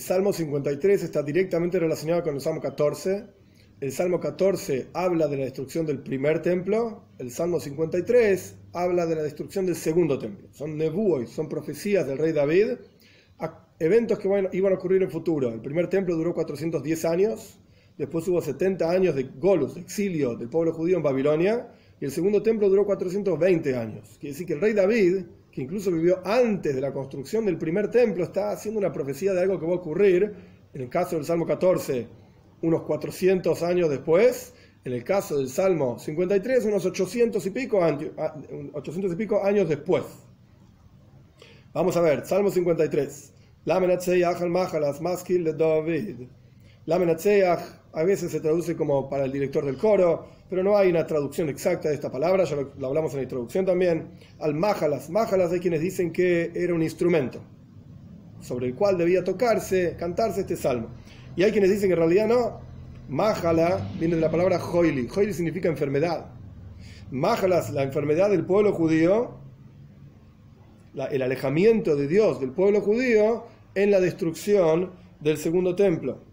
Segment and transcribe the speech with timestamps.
[0.00, 3.26] El Salmo 53 está directamente relacionado con el Salmo 14.
[3.82, 7.04] El Salmo 14 habla de la destrucción del primer templo.
[7.18, 10.48] El Salmo 53 habla de la destrucción del segundo templo.
[10.52, 12.78] Son nebuos, son profecías del rey David,
[13.78, 15.52] eventos que iban a ocurrir en futuro.
[15.52, 17.58] El primer templo duró 410 años.
[17.98, 21.68] Después hubo 70 años de golus, de exilio del pueblo judío en Babilonia.
[22.00, 24.16] Y el segundo templo duró 420 años.
[24.18, 27.90] Quiere decir que el rey David que incluso vivió antes de la construcción del primer
[27.90, 30.34] templo, está haciendo una profecía de algo que va a ocurrir,
[30.72, 32.06] en el caso del Salmo 14,
[32.62, 37.80] unos 400 años después, en el caso del Salmo 53, unos 800 y pico,
[38.72, 40.04] 800 y pico años después.
[41.72, 43.32] Vamos a ver, Salmo 53.
[43.64, 43.78] La
[45.00, 46.28] maskil de David.
[46.86, 46.96] La
[47.92, 51.48] a veces se traduce como para el director del coro, pero no hay una traducción
[51.48, 54.10] exacta de esta palabra, ya lo, hablamos en la introducción también.
[54.38, 57.40] Al májalas, májalas hay quienes dicen que era un instrumento
[58.40, 60.88] sobre el cual debía tocarse, cantarse este salmo.
[61.36, 62.60] Y hay quienes dicen que en realidad no.
[63.08, 65.08] Májala viene de la palabra hoili.
[65.14, 66.26] Hoili significa enfermedad.
[67.10, 69.38] Májalas, la enfermedad del pueblo judío,
[70.94, 73.44] el alejamiento de Dios del pueblo judío
[73.74, 76.29] en la destrucción del segundo templo.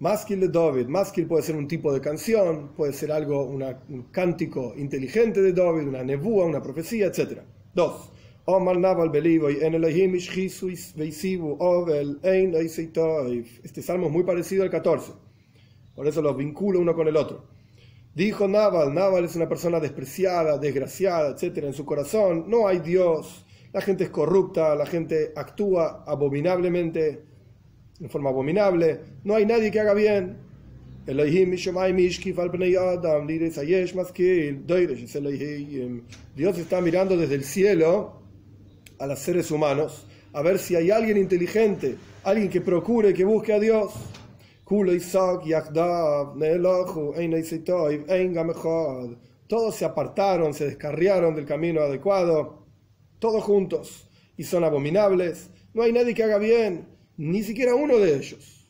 [0.00, 0.86] Maskil de David.
[0.86, 5.88] Maskil puede ser un tipo de canción, puede ser algo, un cántico inteligente de David,
[5.88, 7.42] una nebúa, una profecía, etc.
[7.74, 8.10] Dos.
[13.62, 15.12] Este salmo es muy parecido al 14.
[15.94, 17.44] Por eso los vinculo uno con el otro.
[18.14, 21.58] Dijo Naval, Naval es una persona despreciada, desgraciada, etc.
[21.58, 23.44] En su corazón no hay Dios.
[23.74, 27.29] La gente es corrupta, la gente actúa abominablemente
[28.00, 30.38] en forma abominable, no hay nadie que haga bien.
[36.36, 38.22] Dios está mirando desde el cielo
[38.98, 43.52] a los seres humanos a ver si hay alguien inteligente, alguien que procure, que busque
[43.52, 43.92] a Dios.
[49.48, 52.66] Todos se apartaron, se descarriaron del camino adecuado,
[53.18, 55.50] todos juntos, y son abominables.
[55.74, 56.89] No hay nadie que haga bien
[57.20, 58.66] ni siquiera uno de ellos.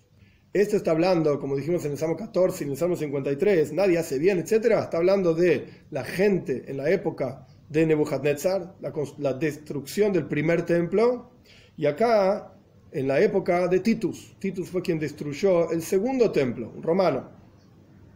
[0.53, 3.97] Esto está hablando, como dijimos en el Salmo 14 y en el Salmo 53, nadie
[3.97, 4.53] hace bien, etc.
[4.83, 8.75] Está hablando de la gente en la época de Nebuchadnezzar,
[9.19, 11.31] la, destrucción del primer templo,
[11.77, 12.53] y acá
[12.91, 14.35] en la época de Titus.
[14.41, 17.31] Titus fue quien destruyó el segundo templo, un romano,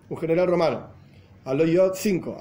[0.09, 0.93] un general romano.
[1.47, 2.39] 5.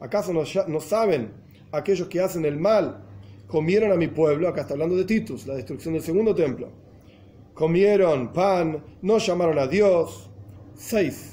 [0.00, 3.04] ¿Acaso no saben aquellos que hacen el mal
[3.46, 6.68] comieron a mi pueblo, acá está hablando de Titus, la destrucción del segundo templo,
[7.54, 10.30] comieron pan, no llamaron a Dios.
[10.74, 11.32] 6.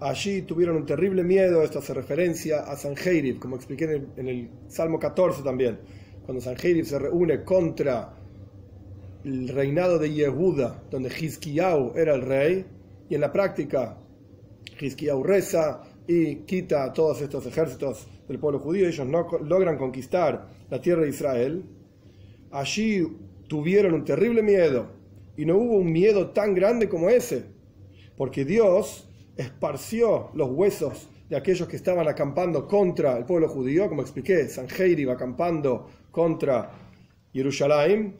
[0.00, 4.98] Allí tuvieron un terrible miedo, esto hace referencia a Sanjerib, como expliqué en el, Salmo
[4.98, 5.78] 14 también,
[6.24, 8.12] cuando Sanjerib se reúne contra
[9.24, 12.64] el reinado de Yehuda, donde Hizkiyahu era el rey,
[13.08, 13.98] y en la práctica
[14.80, 20.48] Hizkiyahu reza y quita a todos estos ejércitos del pueblo judío, ellos no logran conquistar
[20.70, 21.64] la tierra de Israel,
[22.50, 23.06] allí
[23.48, 24.86] tuvieron un terrible miedo,
[25.36, 27.44] y no hubo un miedo tan grande como ese,
[28.16, 34.02] porque Dios esparció los huesos de aquellos que estaban acampando contra el pueblo judío, como
[34.02, 36.70] expliqué, Sanjeir iba acampando contra
[37.32, 38.16] Jerusalén,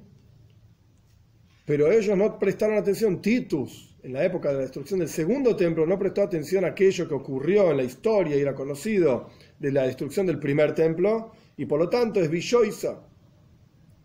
[1.72, 3.22] pero ellos no prestaron atención.
[3.22, 7.08] Titus, en la época de la destrucción del segundo templo, no prestó atención a aquello
[7.08, 11.64] que ocurrió en la historia y era conocido de la destrucción del primer templo, y
[11.64, 13.00] por lo tanto es Villoisa.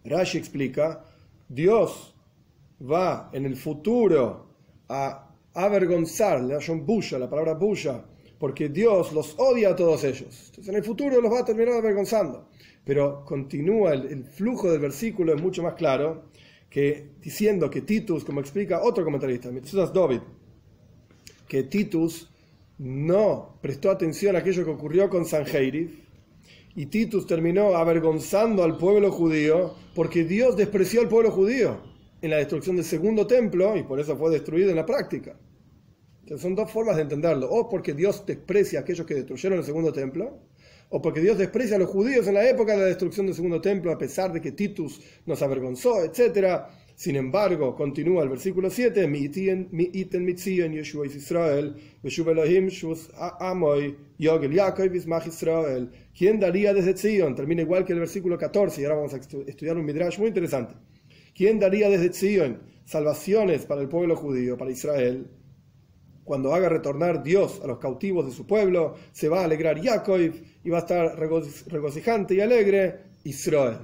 [0.06, 1.04] Rashi explica,
[1.50, 2.16] Dios
[2.90, 4.48] va en el futuro
[4.88, 8.02] a avergonzar, la bulla, la palabra bulla,
[8.40, 10.46] porque Dios los odia a todos ellos.
[10.52, 12.48] Entonces en el futuro los va a terminar avergonzando.
[12.86, 16.30] Pero continúa el flujo del versículo, es mucho más claro
[16.70, 20.20] que diciendo que Titus, como explica otro comentarista, David,
[21.48, 22.30] que Titus
[22.78, 26.08] no prestó atención a aquello que ocurrió con Sanjeirif,
[26.76, 31.82] y Titus terminó avergonzando al pueblo judío porque Dios despreció al pueblo judío
[32.22, 35.36] en la destrucción del segundo templo y por eso fue destruido en la práctica.
[36.20, 39.66] Entonces son dos formas de entenderlo, o porque Dios desprecia a aquellos que destruyeron el
[39.66, 40.38] segundo templo,
[40.90, 43.60] o porque Dios desprecia a los judíos en la época de la destrucción del segundo
[43.60, 46.62] templo, a pesar de que Titus nos avergonzó, etc.
[46.96, 49.08] Sin embargo, continúa el versículo 7,
[56.18, 57.36] ¿Quién daría desde Zion?
[57.36, 60.74] Termina igual que el versículo 14, y ahora vamos a estudiar un midrash muy interesante.
[61.36, 65.28] ¿Quién daría desde Zion salvaciones para el pueblo judío, para Israel?
[66.28, 70.20] cuando haga retornar Dios a los cautivos de su pueblo, se va a alegrar Jacob
[70.68, 73.78] y va a estar regocijante y alegre Israel.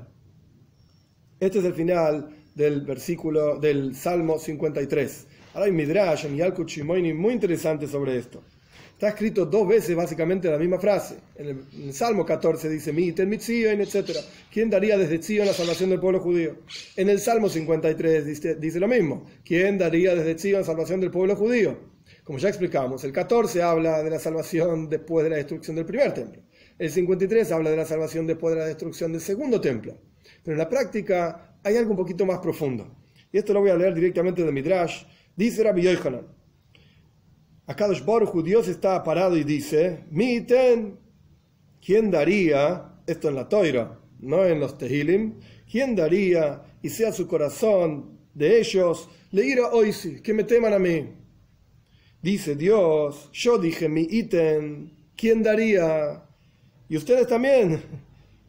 [1.40, 5.28] Este es el final del versículo del Salmo 53.
[5.54, 8.44] Ahora hay Midrash en Yalkut Shimoini muy interesante sobre esto.
[8.92, 11.16] Está escrito dos veces básicamente la misma frase.
[11.38, 14.18] En el, Salmo 14 dice, Miten, Mitzion, etc.
[14.52, 16.58] ¿Quién daría desde Zion la salvación del pueblo judío?
[16.98, 19.26] En el Salmo 53 dice, lo mismo.
[19.46, 21.78] ¿Quién daría desde Zion la salvación del pueblo judío?
[22.26, 26.14] Como ya explicamos, el 14 habla de la salvación después de la destrucción del primer
[26.14, 26.42] templo.
[26.78, 29.98] El 53 habla de la salvación después de la destrucción del segundo templo.
[30.44, 32.96] Pero en la práctica hay algo un poquito más profundo.
[33.32, 35.04] Y esto lo voy a leer directamente de Midrash.
[35.36, 36.28] Dice Rabbi Yochanan.
[37.66, 41.00] Acá Baruch Dios está parado y dice, Miten,
[41.84, 45.40] ¿quién daría, esto en la toira, no en los Tehilim,
[45.72, 49.92] quién daría y sea su corazón de ellos, le irá hoy
[50.22, 51.08] que me teman a mí?
[52.22, 56.22] Dice Dios, yo dije mi ítem, ¿quién daría?
[56.94, 57.82] Y ustedes también,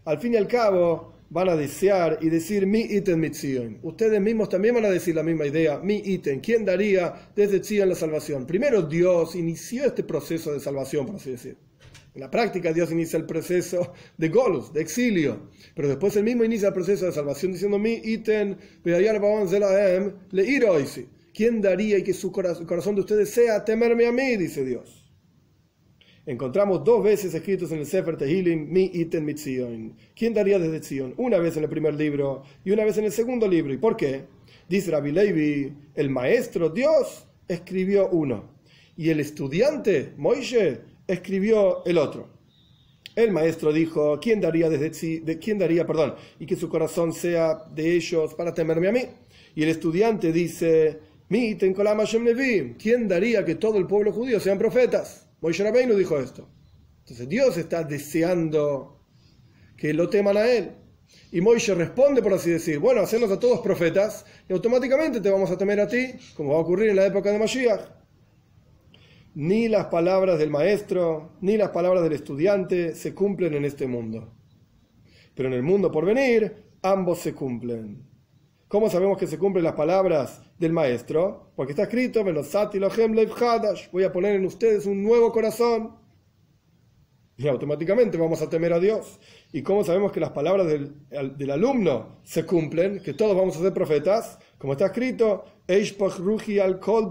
[0.05, 3.79] al fin y al cabo, van a desear y decir mi ítem mitzion.
[3.83, 6.43] Ustedes mismos también van a decir la misma idea, mi ítem.
[6.43, 8.47] ¿Quién daría desde Zion la salvación?
[8.47, 11.57] Primero Dios inició este proceso de salvación, por así decir.
[12.15, 16.45] En la práctica Dios inicia el proceso de golus, de exilio, pero después él mismo
[16.45, 18.93] inicia el proceso de salvación diciendo mi ítem, le
[21.33, 24.37] ¿Quién daría y que su corazón de ustedes sea temerme a mí?
[24.37, 25.04] Dice Dios
[26.27, 29.95] encontramos dos veces escritos en el Sefer Tehilim, Mi Iten Mitzion.
[30.17, 31.15] ¿Quién daría desde Zion?
[31.17, 33.73] Una vez en el primer libro y una vez en el segundo libro.
[33.73, 34.25] ¿Y por qué?
[34.69, 38.55] Dice Rabbi Levi, el maestro Dios escribió uno
[38.97, 42.29] y el estudiante Moishe escribió el otro.
[43.15, 47.63] El maestro dijo, ¿quién daría desde de, quién daría, perdón, y que su corazón sea
[47.73, 49.03] de ellos para temerme a mí?
[49.55, 50.99] Y el estudiante dice,
[51.29, 55.29] Mi Iten ¿quién daría que todo el pueblo judío sean profetas?
[55.41, 56.49] Moisés Rabbeinu dijo esto.
[57.01, 59.01] Entonces Dios está deseando
[59.77, 60.73] que lo teman a él.
[61.31, 65.51] Y Moisés responde, por así decir, bueno, hacernos a todos profetas y automáticamente te vamos
[65.51, 67.83] a temer a ti, como va a ocurrir en la época de Mashiach.
[69.35, 74.33] Ni las palabras del maestro, ni las palabras del estudiante se cumplen en este mundo.
[75.35, 78.14] Pero en el mundo por venir, ambos se cumplen.
[78.69, 81.53] ¿Cómo sabemos que se cumplen las palabras del maestro?
[81.55, 82.25] Porque está escrito,
[83.93, 85.97] voy a poner en ustedes un nuevo corazón.
[87.37, 89.19] Y automáticamente vamos a temer a Dios.
[89.53, 93.01] ¿Y cómo sabemos que las palabras del, alumno se cumplen?
[93.01, 94.39] Que todos vamos a ser profetas.
[94.57, 95.45] Como está escrito,
[96.63, 97.11] al kol.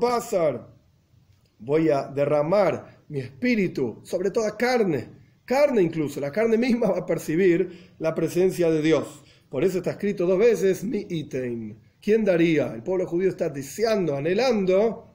[1.60, 5.10] Voy a derramar mi espíritu sobre toda carne.
[5.46, 6.22] Carne incluso.
[6.22, 9.24] La carne misma va a percibir la presencia de Dios.
[9.54, 11.78] Por eso está escrito dos veces, mi itein.
[12.02, 12.74] ¿Quién daría?
[12.74, 15.14] El pueblo judío está deseando, anhelando.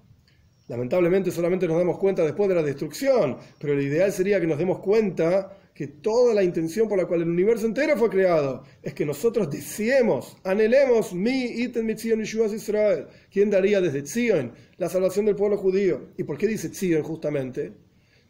[0.69, 4.57] Lamentablemente solamente nos damos cuenta después de la destrucción, pero lo ideal sería que nos
[4.57, 8.95] demos cuenta que toda la intención por la cual el universo entero fue creado es
[8.95, 13.09] que nosotros deseemos, anhelemos mi iten mitzion Israel.
[13.33, 16.11] ¿Quién daría desde Zion la salvación del pueblo judío?
[16.17, 17.73] ¿Y por qué dice Zion justamente?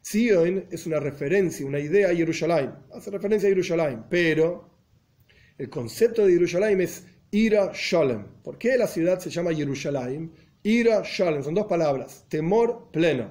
[0.02, 2.70] Zion es una referencia, una idea a Jerusalén.
[2.94, 4.77] Hace referencia a Jerusalén, pero
[5.58, 8.24] el concepto de Jerusalén es Ira Shalem.
[8.42, 10.32] ¿Por qué la ciudad se llama Jerusalén?
[10.62, 13.30] Ira Shalem, son dos palabras, temor pleno.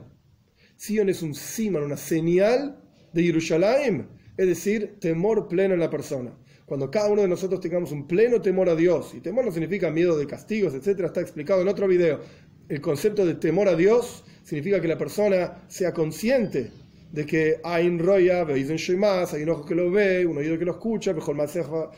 [0.76, 2.80] Sion es un siman, una señal
[3.14, 6.38] de Jerusalén, es decir, temor pleno en la persona.
[6.66, 9.90] Cuando cada uno de nosotros tengamos un pleno temor a Dios, y temor no significa
[9.90, 12.20] miedo de castigos, etc., está explicado en otro video.
[12.68, 16.72] El concepto de temor a Dios significa que la persona sea consciente
[17.12, 20.58] de que hay un roya, veis más, hay un ojo que lo ve, un oído
[20.60, 21.92] que lo escucha, mejor masejo,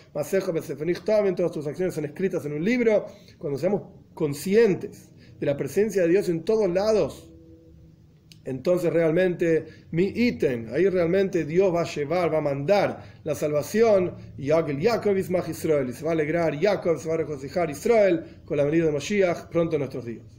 [1.03, 3.05] también todas tus acciones son escritas en un libro.
[3.37, 7.31] Cuando seamos conscientes de la presencia de Dios en todos lados,
[8.45, 14.15] entonces realmente mi ítem, ahí realmente Dios va a llevar, va a mandar la salvación,
[14.37, 18.57] y Jacob Israel, y se va a alegrar Jacob, se va a regocijar Israel con
[18.57, 20.38] la venida de Mashiach pronto en nuestros días.